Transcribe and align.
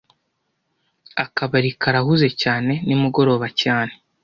Akabari 1.23 1.69
karahuze 1.81 2.27
cyane 2.41 2.73
nimugoroba 2.87 3.47
cyane 3.61 3.93